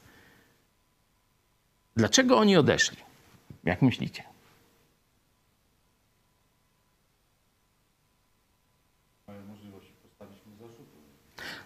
[1.96, 2.98] dlaczego oni odeszli?
[3.64, 4.29] Jak myślicie?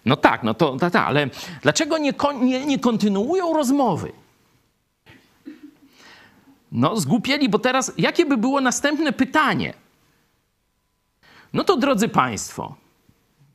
[0.04, 1.28] No tak, no to tak, ta, ale
[1.62, 4.12] dlaczego nie, nie, nie kontynuują rozmowy?
[6.72, 9.74] No, zgłupieli, bo teraz jakie by było następne pytanie?
[11.52, 12.74] No to drodzy Państwo,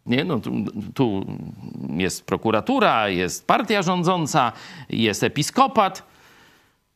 [0.06, 0.24] nie?
[0.24, 0.52] No, tu,
[0.94, 1.26] tu
[1.98, 4.52] jest prokuratura, jest partia rządząca,
[4.90, 6.04] jest episkopat.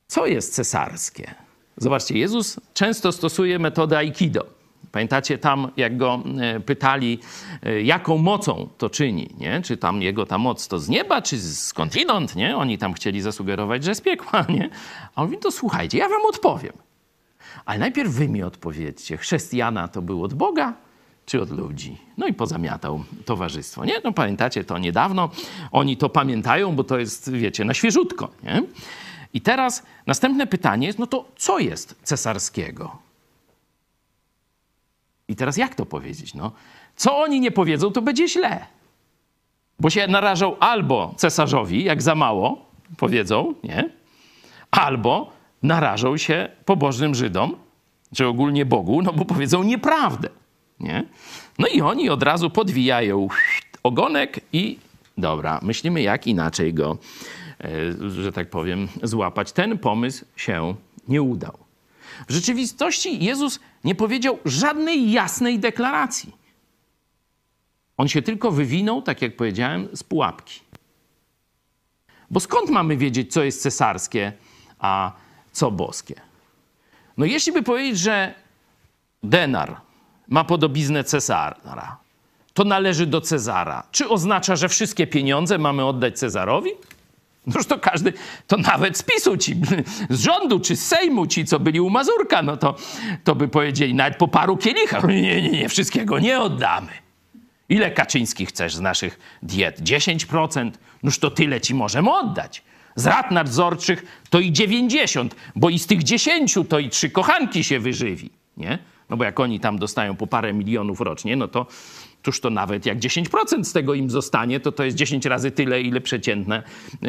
[0.07, 1.35] Co jest cesarskie?
[1.77, 4.62] Zobaczcie, Jezus często stosuje metodę aikido.
[4.93, 7.19] Pamiętacie tam, jak go e, pytali,
[7.63, 9.61] e, jaką mocą to czyni, nie?
[9.61, 12.57] Czy tam jego ta moc to z nieba, czy skądinąd, nie?
[12.57, 14.69] Oni tam chcieli zasugerować, że z piekła, nie?
[15.15, 16.73] A on mówi, to słuchajcie, ja wam odpowiem.
[17.65, 20.73] Ale najpierw wy mi odpowiedzcie, chrześcijana to był od Boga,
[21.25, 21.97] czy od ludzi.
[22.17, 23.93] No i pozamiatał towarzystwo, nie?
[24.03, 25.29] No pamiętacie to niedawno,
[25.71, 28.63] oni to pamiętają, bo to jest, wiecie, na świeżutko, nie?
[29.33, 33.02] I teraz następne pytanie jest, no to co jest cesarskiego?
[35.27, 36.33] I teraz jak to powiedzieć?
[36.33, 36.51] No,
[36.95, 38.65] co oni nie powiedzą, to będzie źle.
[39.79, 42.65] Bo się narażą albo cesarzowi, jak za mało
[42.97, 43.89] powiedzą, nie?
[44.71, 45.31] Albo
[45.63, 47.55] narażą się pobożnym Żydom,
[48.15, 50.29] czy ogólnie Bogu, no bo powiedzą nieprawdę,
[50.79, 51.03] nie?
[51.59, 53.27] No i oni od razu podwijają
[53.83, 54.77] ogonek i
[55.17, 56.97] dobra, myślimy jak inaczej go,
[57.61, 59.51] e, że tak powiem, złapać.
[59.51, 60.75] Ten pomysł się
[61.07, 61.57] nie udał.
[62.27, 66.35] W rzeczywistości Jezus nie powiedział żadnej jasnej deklaracji.
[67.97, 70.59] On się tylko wywinął, tak jak powiedziałem, z pułapki.
[72.31, 74.33] Bo skąd mamy wiedzieć, co jest cesarskie,
[74.79, 75.11] a
[75.51, 76.15] co boskie?
[77.17, 78.33] No jeśli by powiedzieć, że
[79.23, 79.81] denar
[80.27, 81.97] ma podobiznę Cezara,
[82.53, 83.83] to należy do Cezara.
[83.91, 86.69] Czy oznacza, że wszystkie pieniądze mamy oddać Cezarowi?
[87.47, 88.13] Noż to każdy,
[88.47, 89.55] to nawet z PiSu ci,
[90.09, 92.75] z rządu czy z Sejmu ci, co byli u Mazurka, no to,
[93.23, 96.91] to by powiedzieli nawet po paru kielichach, nie, nie, nie, wszystkiego nie oddamy.
[97.69, 99.81] Ile Kaczyński chcesz z naszych diet?
[99.81, 100.71] 10%?
[101.03, 102.63] Noż to tyle ci możemy oddać.
[102.95, 107.63] Z rad nadzorczych to i 90, bo i z tych 10 to i trzy kochanki
[107.63, 108.79] się wyżywi, nie?
[109.09, 111.67] No bo jak oni tam dostają po parę milionów rocznie, no to
[112.23, 115.81] Tuż to nawet jak 10% z tego im zostanie, to to jest 10 razy tyle,
[115.81, 116.63] ile przeciętne,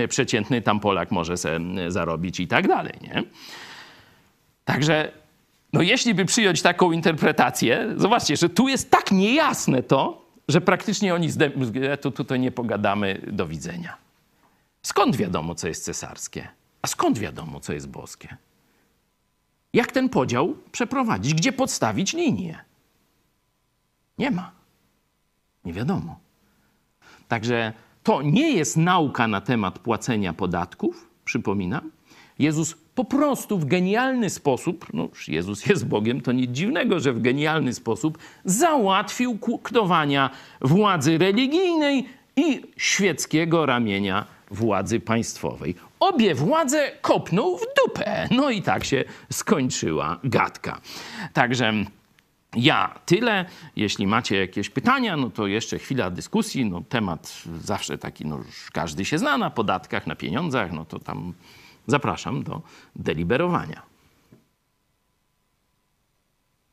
[0.08, 2.92] przeciętny tam Polak może sobie zarobić i tak dalej.
[3.02, 3.22] Nie?
[4.64, 5.12] Także
[5.72, 11.14] no jeśli by przyjąć taką interpretację, zobaczcie, że tu jest tak niejasne to, że praktycznie
[11.14, 11.52] oni zdem-
[12.00, 13.96] tu tutaj nie pogadamy, do widzenia.
[14.82, 16.48] Skąd wiadomo, co jest cesarskie?
[16.82, 18.36] A skąd wiadomo, co jest boskie?
[19.72, 21.34] Jak ten podział przeprowadzić?
[21.34, 22.64] Gdzie podstawić linię?
[24.18, 24.63] Nie ma.
[25.64, 26.18] Nie wiadomo.
[27.28, 27.72] Także
[28.02, 31.90] to nie jest nauka na temat płacenia podatków, przypominam.
[32.38, 37.22] Jezus po prostu w genialny sposób, no Jezus jest Bogiem, to nic dziwnego, że w
[37.22, 45.74] genialny sposób załatwił kuktowania władzy religijnej i świeckiego ramienia władzy państwowej.
[46.00, 48.28] Obie władze kopnął w dupę.
[48.30, 50.80] No i tak się skończyła gadka.
[51.32, 51.72] Także
[52.56, 53.44] ja tyle.
[53.76, 56.64] Jeśli macie jakieś pytania, no to jeszcze chwila dyskusji.
[56.64, 60.98] No, temat zawsze taki, no już każdy się zna na podatkach, na pieniądzach, no to
[60.98, 61.32] tam
[61.86, 62.62] zapraszam do
[62.96, 63.82] deliberowania.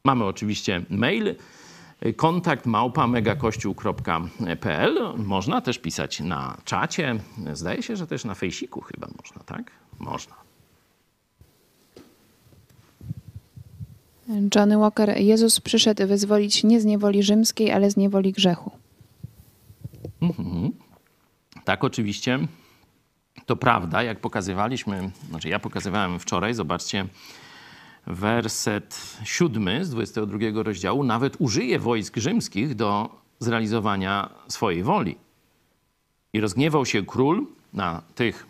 [0.04, 1.36] Mamy oczywiście mail
[2.15, 5.00] kontakt małpa megakościół.pl.
[5.17, 7.20] Można też pisać na czacie.
[7.54, 9.72] Zdaje się, że też na fejsiku chyba można, tak?
[10.00, 10.40] Można.
[14.56, 18.72] Johnny Walker, Jezus przyszedł wyzwolić nie z niewoli rzymskiej, ale z niewoli grzechu.
[21.63, 22.39] Tak, oczywiście.
[23.46, 27.06] To prawda, jak pokazywaliśmy, znaczy ja pokazywałem wczoraj, zobaczcie,
[28.08, 35.15] werset siódmy z 22 rozdziału nawet użyje wojsk rzymskich do zrealizowania swojej woli.
[36.34, 38.46] I rozgniewał się król na tych,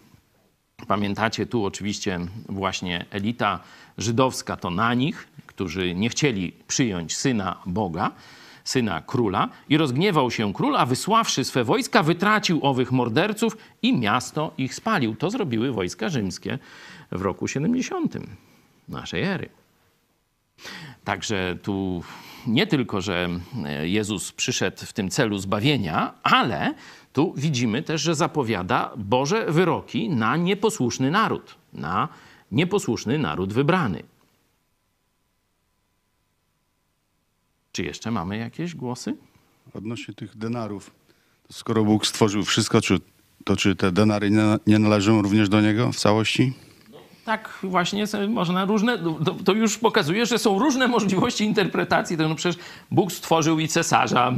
[0.88, 3.60] pamiętacie tu oczywiście właśnie elita
[3.98, 5.28] żydowska to na nich,
[5.62, 8.12] którzy nie chcieli przyjąć syna Boga,
[8.64, 14.54] syna króla, i rozgniewał się król, a wysławszy swe wojska, wytracił owych morderców i miasto
[14.58, 15.16] ich spalił.
[15.16, 16.60] To zrobiły wojska rzymskie
[17.12, 18.18] w roku 70
[18.90, 19.50] naszej ery.
[21.04, 22.04] Także tu
[22.48, 23.30] nie tylko, że
[23.82, 26.74] Jezus przyszedł w tym celu zbawienia, ale
[27.14, 32.08] tu widzimy też, że zapowiada Boże wyroki na nieposłuszny naród, na
[32.52, 34.11] nieposłuszny naród wybrany.
[37.72, 39.16] Czy jeszcze mamy jakieś głosy?
[39.74, 40.92] Odnośnie tych denarów,
[41.52, 42.98] skoro Bóg stworzył wszystko, czy,
[43.46, 46.54] to czy te denary nie, nie należą również do Niego w całości?
[47.26, 48.98] Tak, właśnie można różne.
[48.98, 52.18] To, to już pokazuje, że są różne możliwości interpretacji.
[52.18, 54.34] No przecież Bóg stworzył i cesarza,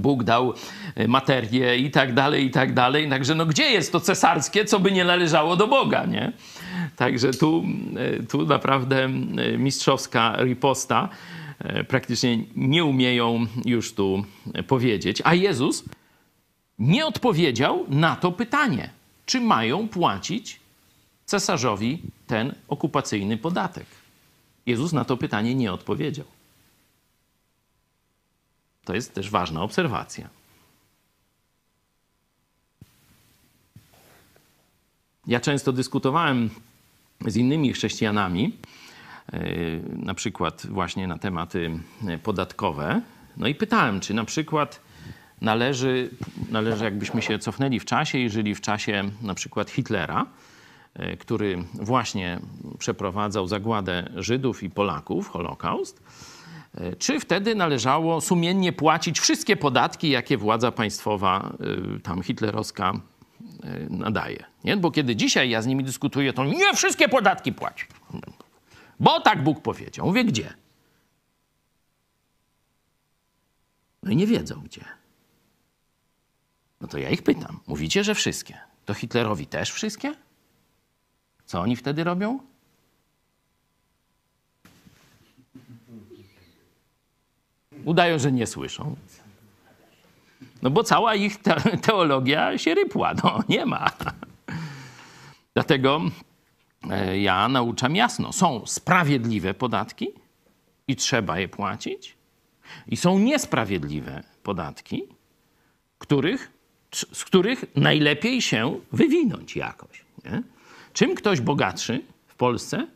[0.00, 0.54] Bóg dał
[0.94, 3.10] e, materię i tak dalej, i tak dalej.
[3.10, 6.32] Także no gdzie jest to cesarskie, co by nie należało do Boga, nie?
[6.96, 7.64] Także tu,
[7.96, 9.08] e, tu naprawdę e,
[9.58, 11.08] mistrzowska riposta.
[11.88, 14.24] Praktycznie nie umieją już tu
[14.66, 15.22] powiedzieć.
[15.24, 15.84] A Jezus
[16.78, 18.90] nie odpowiedział na to pytanie,
[19.26, 20.60] czy mają płacić
[21.26, 23.86] cesarzowi ten okupacyjny podatek.
[24.66, 26.26] Jezus na to pytanie nie odpowiedział.
[28.84, 30.28] To jest też ważna obserwacja.
[35.26, 36.50] Ja często dyskutowałem
[37.26, 38.83] z innymi chrześcijanami, e,
[39.96, 41.70] na przykład właśnie na tematy
[42.22, 43.00] podatkowe.
[43.36, 44.80] No i pytałem, czy na przykład
[45.40, 46.10] należy,
[46.50, 50.26] należy jakbyśmy się cofnęli w czasie i żyli w czasie na przykład Hitlera,
[50.94, 52.38] e, który właśnie
[52.78, 56.02] przeprowadzał zagładę Żydów i Polaków, Holokaust,
[56.74, 61.52] e, czy wtedy należało sumiennie płacić wszystkie podatki, jakie władza państwowa,
[61.96, 62.92] e, tam hitlerowska,
[63.90, 64.44] nadaje.
[64.64, 64.76] Nie?
[64.76, 67.86] Bo kiedy dzisiaj ja z nimi dyskutuję, to nie wszystkie podatki płaci.
[69.04, 70.06] Bo tak Bóg powiedział.
[70.06, 70.54] Mówię, gdzie?
[74.02, 74.84] No i nie wiedzą gdzie.
[76.80, 77.60] No to ja ich pytam.
[77.66, 78.58] Mówicie, że wszystkie.
[78.84, 80.14] To Hitlerowi też wszystkie?
[81.44, 82.38] Co oni wtedy robią?
[87.84, 88.96] Udają, że nie słyszą.
[90.62, 93.14] No bo cała ich te teologia się rypła.
[93.14, 93.90] No nie ma.
[95.54, 96.00] Dlatego
[97.22, 98.32] ja nauczam jasno.
[98.32, 100.08] Są sprawiedliwe podatki
[100.88, 102.16] i trzeba je płacić.
[102.86, 105.02] I są niesprawiedliwe podatki,
[105.98, 106.54] których
[106.94, 110.04] z których najlepiej się wywinąć jakoś.
[110.24, 110.42] Nie?
[110.92, 112.86] Czym ktoś bogatszy w Polsce,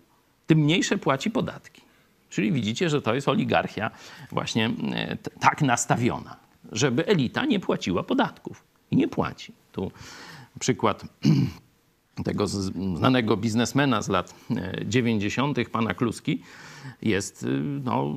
[0.46, 1.82] tym mniejsze płaci podatki.
[2.30, 3.90] Czyli widzicie, że to jest oligarchia
[4.32, 6.36] właśnie e, tak nastawiona,
[6.72, 8.64] żeby elita nie płaciła podatków.
[8.90, 9.52] I nie płaci.
[9.72, 9.92] Tu
[10.58, 11.04] przykład
[12.24, 12.46] tego
[12.94, 14.34] znanego biznesmena z lat
[14.84, 16.42] 90., e, pana Kluski,
[17.02, 18.14] jest y, no,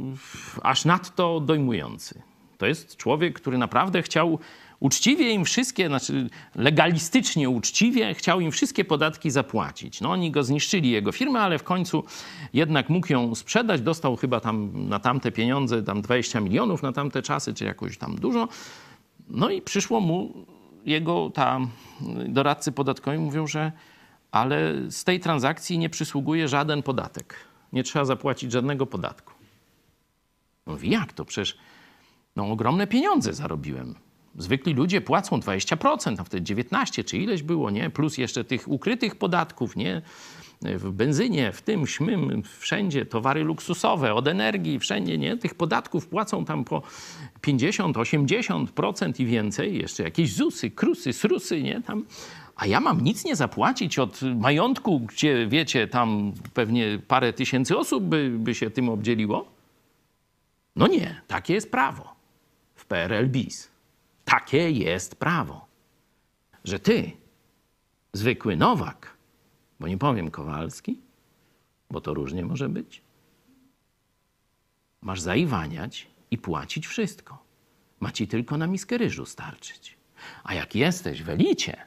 [0.64, 2.22] aż nadto dojmujący.
[2.58, 4.40] To jest człowiek, który naprawdę chciał
[4.80, 10.02] uczciwie im wszystkie, znaczy legalistycznie uczciwie, chciał im wszystkie podatki zapłacić.
[10.02, 12.04] No oni go zniszczyli, jego firmę, ale w końcu
[12.54, 13.82] jednak mógł ją sprzedać.
[13.82, 18.16] Dostał chyba tam na tamte pieniądze, tam 20 milionów na tamte czasy, czy jakoś tam
[18.16, 18.48] dużo.
[19.30, 20.46] No i przyszło mu
[20.86, 21.60] jego ta
[22.28, 23.72] doradcy podatkowi mówią, że
[24.32, 27.36] ale z tej transakcji nie przysługuje żaden podatek.
[27.74, 29.34] Nie trzeba zapłacić żadnego podatku.
[30.66, 31.26] Mówi, jak to?
[31.26, 31.58] Przecież
[32.36, 33.96] no, ogromne pieniądze zarobiłem.
[34.38, 37.90] Zwykli ludzie płacą 20%, a wtedy 19 czy ileś było, nie?
[37.90, 40.02] Plus jeszcze tych ukrytych podatków, nie?
[40.62, 45.38] W benzynie, w tym, śmym, wszędzie towary luksusowe, od energii, wszędzie, nie?
[45.38, 46.82] Tych podatków płacą tam po
[47.42, 49.78] 50, 80% i więcej.
[49.78, 51.82] Jeszcze jakieś ZUSy, krusy, srusy, nie?
[51.82, 52.06] Tam.
[52.56, 58.04] A ja mam nic nie zapłacić od majątku, gdzie wiecie, tam pewnie parę tysięcy osób
[58.04, 59.48] by, by się tym obdzieliło?
[60.76, 62.16] No nie, takie jest prawo
[62.76, 63.72] w PRL bis.
[64.26, 65.66] Takie jest prawo,
[66.64, 67.12] że ty,
[68.14, 69.11] zwykły Nowak,
[69.82, 70.98] bo nie powiem Kowalski,
[71.90, 73.02] bo to różnie może być,
[75.02, 77.44] masz zaiwaniać i płacić wszystko.
[78.00, 79.98] Ma ci tylko na miskę ryżu starczyć.
[80.44, 81.78] A jak jesteś w elicie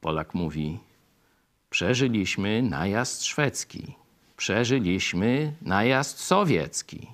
[0.00, 0.78] Polak mówi:
[1.70, 3.94] Przeżyliśmy najazd szwedzki,
[4.36, 7.08] przeżyliśmy najazd sowiecki.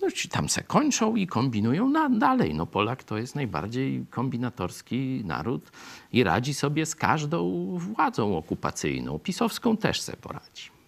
[0.00, 2.54] No, ci tam se kończą i kombinują na, dalej.
[2.54, 5.70] No Polak to jest najbardziej kombinatorski naród
[6.12, 9.18] i radzi sobie z każdą władzą okupacyjną.
[9.18, 10.79] Pisowską też se poradzi.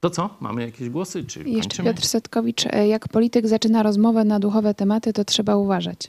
[0.00, 0.30] To co?
[0.40, 1.24] Mamy jakieś głosy?
[1.24, 1.94] Czy Jeszcze kończymy?
[1.94, 6.08] Piotr Setkowicz, e, jak polityk zaczyna rozmowę na duchowe tematy, to trzeba uważać.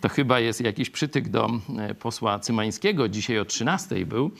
[0.00, 3.08] To chyba jest jakiś przytyk do e, posła Cymańskiego.
[3.08, 4.30] Dzisiaj o 13 był.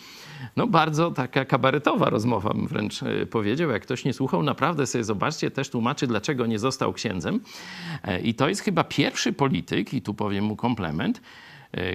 [0.57, 3.71] No bardzo taka kabaretowa rozmowa, bym wręcz e, powiedział.
[3.71, 7.41] Jak ktoś nie słuchał, naprawdę sobie zobaczcie, też tłumaczy, dlaczego nie został księdzem.
[8.23, 11.21] I to jest chyba pierwszy polityk, i tu powiem mu komplement,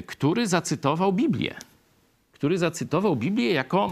[0.05, 1.55] który zacytował Biblię.
[2.35, 3.91] Który zacytował Biblię jako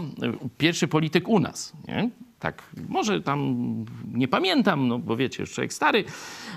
[0.58, 1.72] pierwszy polityk u nas.
[1.88, 2.10] Nie?
[2.38, 3.56] Tak, może tam
[4.14, 6.04] nie pamiętam, no bo wiecie, już człowiek stary,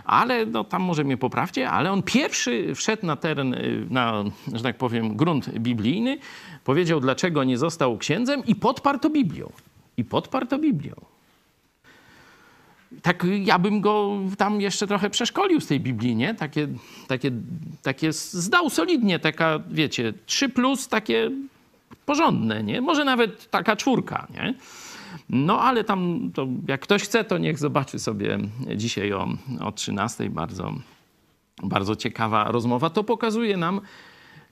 [0.05, 4.23] ale no, tam może mnie poprawcie, ale on pierwszy wszedł na teren, y, na,
[4.53, 6.17] że tak powiem, grunt biblijny,
[6.63, 9.51] powiedział, dlaczego nie został księdzem i podparł to Biblią.
[9.97, 10.95] I podparł to Biblią
[13.01, 16.35] tak ja bym go tam jeszcze trochę przeszkolił z tej Biblii, nie?
[16.35, 16.67] Takie,
[17.07, 17.31] takie,
[17.83, 21.31] takie zdał solidnie, taka, wiecie, 3 plus takie
[22.08, 22.82] porządne, nie?
[22.82, 24.53] Może nawet taka czwórka, nie?
[25.30, 28.38] No ale tam, to jak ktoś chce, to niech zobaczy sobie
[28.76, 29.28] dzisiaj o,
[29.60, 30.30] o 13.
[30.30, 30.74] Bardzo,
[31.64, 32.89] bardzo ciekawa rozmowa.
[32.89, 33.82] To pokazuje nam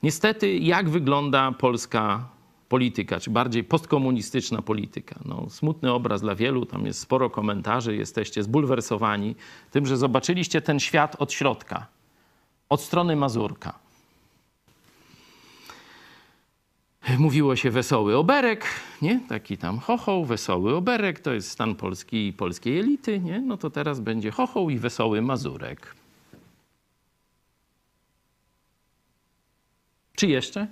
[0.02, 2.28] niestety, jak wygląda polska
[2.68, 5.20] polityka, czy bardziej postkomunistyczna polityka.
[5.24, 9.34] No, smutny obraz dla wielu, tam jest sporo komentarzy, jesteście zbulwersowani
[9.70, 11.86] tym, że zobaczyliście ten świat od środka,
[12.68, 13.85] od strony Mazurka.
[17.18, 18.66] Mówiło się wesoły oberek,
[19.02, 19.20] nie?
[19.28, 23.40] Taki tam chochoł, wesoły oberek, to jest stan Polski i polskiej elity, nie?
[23.40, 25.94] No to teraz będzie chochoł i wesoły Mazurek.
[30.16, 30.66] Czy jeszcze?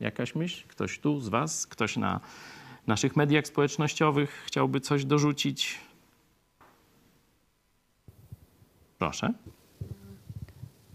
[0.00, 0.68] Jakaś myśl?
[0.68, 1.66] Ktoś tu z Was?
[1.66, 2.20] Ktoś na
[2.86, 5.78] naszych mediach społecznościowych chciałby coś dorzucić?
[8.98, 9.32] Proszę.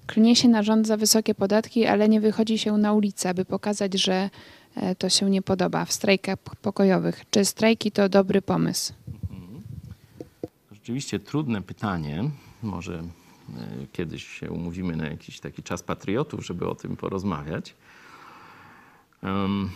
[0.08, 3.94] Klnie się na rząd za wysokie podatki, ale nie wychodzi się na ulicę, aby pokazać,
[3.94, 4.30] że
[4.76, 7.24] e, to się nie podoba w strajkach pokojowych.
[7.32, 8.94] Czy strajki to dobry pomysł?
[10.72, 12.24] Rzeczywiście trudne pytanie.
[12.64, 13.04] Może e,
[13.92, 17.76] kiedyś się umówimy na jakiś taki czas patriotów, żeby o tym porozmawiać.
[19.24, 19.70] Um,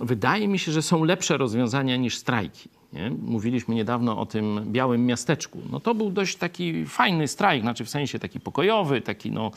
[0.00, 2.68] wydaje mi się, że są lepsze rozwiązania niż strajki.
[2.92, 3.10] Nie?
[3.10, 5.58] Mówiliśmy niedawno o tym białym miasteczku.
[5.70, 9.50] No to był dość taki fajny strajk, znaczy w sensie taki pokojowy, taki no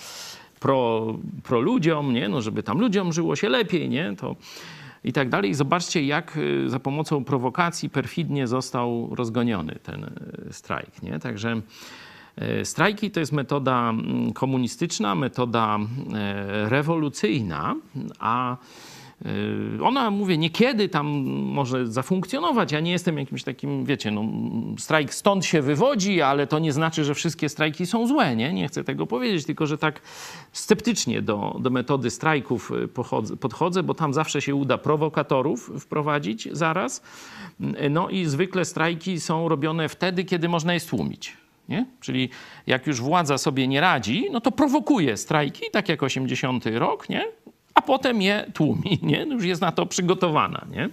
[0.60, 1.08] pro,
[1.44, 2.30] pro ludziom, nie?
[2.30, 4.16] No, żeby tam ludziom żyło się lepiej, nie?
[4.18, 4.36] To
[5.04, 5.52] i tak dalej.
[5.52, 11.04] I zobaczcie, jak y, za pomocą prowokacji perfidnie został rozgoniony ten y, strajk.
[11.04, 11.20] Nie?
[11.20, 11.62] Także
[12.62, 15.80] y, strajki to jest metoda mm, komunistyczna, metoda
[16.66, 17.76] rewolucyjna,
[18.20, 18.58] a
[19.84, 22.72] ona, mówię, niekiedy tam może zafunkcjonować.
[22.72, 24.24] Ja nie jestem jakimś takim, wiecie, no,
[24.78, 28.54] strajk stąd się wywodzi, ale to nie znaczy, że wszystkie strajki są złe, nie?
[28.54, 30.02] Nie chcę tego powiedzieć, tylko że tak
[30.52, 36.50] sceptycznie do, do metody strajków y, pochodzę, podchodzę, bo tam zawsze się uda prowokatorów wprowadzić
[36.52, 37.04] zaraz.
[37.60, 41.38] Yy, no i zwykle strajki są robione wtedy, kiedy można je stłumić.
[41.70, 41.86] Nie?
[42.00, 42.30] Czyli
[42.68, 47.26] jak już władza sobie nie radzi, no to prowokuje strajki, tak jak 80 rok, nie?
[47.76, 49.24] A potem je tłumi, nie?
[49.24, 50.90] Już jest na to przygotowana, nie?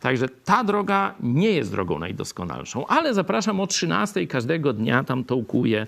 [0.00, 5.86] Także ta droga nie jest drogą najdoskonalszą, ale zapraszam o 13 każdego dnia tam tołkuję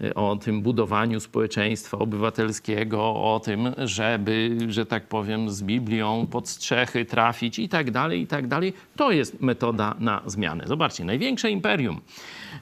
[0.00, 6.48] y, o tym budowaniu społeczeństwa obywatelskiego, o tym, żeby, że tak powiem, z Biblią pod
[6.48, 8.72] strzechy trafić i tak dalej, i tak dalej.
[8.96, 10.64] To jest metoda na zmianę.
[10.66, 12.00] Zobaczcie, największe imperium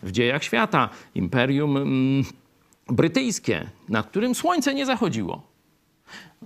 [0.03, 2.25] w dziejach świata, imperium mm,
[2.89, 5.56] brytyjskie, nad którym słońce nie zachodziło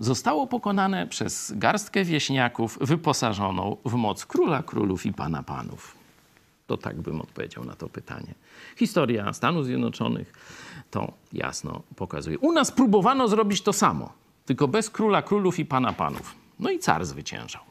[0.00, 5.94] zostało pokonane przez garstkę wieśniaków wyposażoną w moc króla królów i pana panów.
[6.66, 8.34] To tak bym odpowiedział na to pytanie.
[8.76, 10.32] Historia Stanów Zjednoczonych
[10.90, 12.38] to jasno pokazuje.
[12.38, 14.12] U nas próbowano zrobić to samo,
[14.46, 16.34] tylko bez króla królów i pana panów.
[16.58, 17.62] No i car zwyciężał.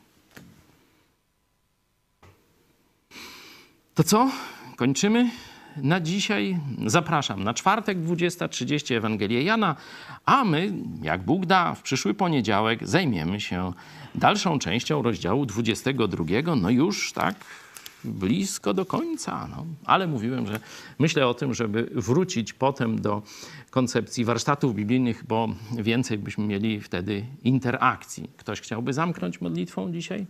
[3.96, 4.32] To co?
[4.76, 5.30] Kończymy?
[5.78, 9.76] Na dzisiaj zapraszam na czwartek 20.30 Ewangelię Jana,
[10.26, 13.74] a my, jak Bóg da, w przyszły poniedziałek zajmiemy się
[14.16, 17.36] dalszą częścią rozdziału 22, no już tak
[18.04, 19.48] blisko do końca.
[19.52, 19.66] No.
[19.86, 20.60] Ale mówiłem, że
[21.00, 23.22] myślę o tym, żeby wrócić potem do
[23.70, 28.30] koncepcji warsztatów biblijnych, bo więcej byśmy mieli wtedy interakcji.
[28.38, 30.26] Ktoś chciałby zamknąć modlitwą dzisiaj?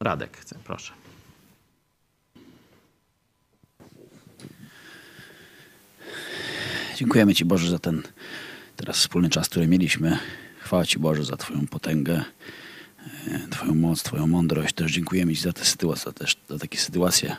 [0.00, 0.92] Radek chcę, proszę.
[7.00, 8.02] Dziękujemy Ci Boże za ten
[8.76, 10.18] teraz wspólny czas, który mieliśmy.
[10.58, 12.24] Chwała Ci Boże za Twoją potęgę,
[13.28, 14.74] e, Twoją moc, Twoją mądrość.
[14.74, 17.36] Też dziękujemy Ci za te sytuacje, też za takie sytuacje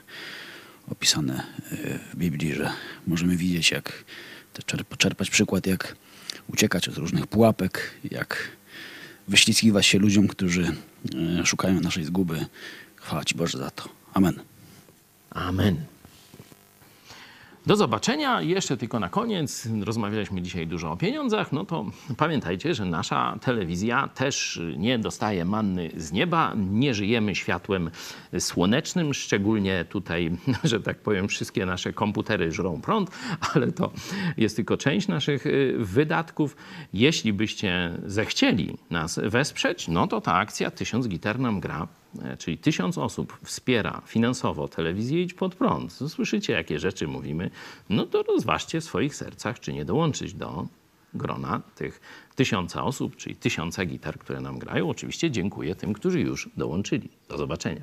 [0.88, 2.72] opisane e, w Biblii, że
[3.08, 4.04] możemy widzieć, jak
[4.98, 5.96] czerpać przykład, jak
[6.48, 8.50] uciekać od różnych pułapek, jak
[9.28, 10.72] wyślizgiwać się ludziom, którzy
[11.42, 12.46] e, szukają naszej zguby.
[12.96, 13.90] Chwała Ci Boże za to.
[14.14, 14.40] Amen.
[15.30, 15.91] Amen.
[17.66, 18.42] Do zobaczenia.
[18.42, 21.86] Jeszcze tylko na koniec, rozmawialiśmy dzisiaj dużo o pieniądzach, no to
[22.18, 27.92] pamiętajcie, że nasza telewizja też nie dostaje manny z nieba, nie żyjemy światłem
[28.40, 30.32] słonecznym, szczególnie tutaj,
[30.64, 33.12] że tak powiem, wszystkie nasze komputery żrą prąd,
[33.54, 33.92] ale to
[34.38, 36.56] jest tylko część naszych y, wydatków.
[36.94, 41.88] Jeśli byście zechcieli nas wesprzeć, no to ta akcja 1000 gitar nam gra
[42.40, 47.50] czyli tysiąc osób wspiera finansowo telewizję Idź Pod Prąd, słyszycie, jakie rzeczy mówimy,
[47.90, 50.68] no to rozważcie w swoich sercach, czy nie dołączyć do
[51.14, 52.02] grona tych
[52.36, 54.90] tysiąca osób, czyli tysiąca gitar, które nam grają.
[54.90, 57.10] Oczywiście dziękuję tym, którzy już dołączyli.
[57.30, 57.82] Do zobaczenia.